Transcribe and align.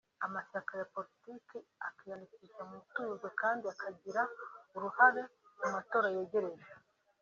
amashyaka 0.25 0.71
ya 0.79 0.87
politiki 0.95 1.57
akiyandikisha 1.87 2.61
mu 2.69 2.75
mutuzo 2.81 3.27
kandi 3.41 3.63
akazagira 3.73 4.21
uruhare 4.75 5.21
mu 5.57 5.67
matora 5.73 6.07
yegereje 6.15 6.69